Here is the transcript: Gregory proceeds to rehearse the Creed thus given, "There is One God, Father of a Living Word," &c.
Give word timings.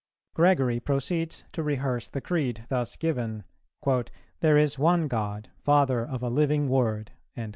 Gregory 0.33 0.79
proceeds 0.79 1.45
to 1.51 1.61
rehearse 1.61 2.09
the 2.09 2.21
Creed 2.21 2.65
thus 2.69 2.97
given, 2.97 3.43
"There 4.39 4.57
is 4.57 4.79
One 4.79 5.07
God, 5.07 5.51
Father 5.59 6.03
of 6.03 6.23
a 6.23 6.27
Living 6.29 6.67
Word," 6.69 7.11
&c. 7.37 7.49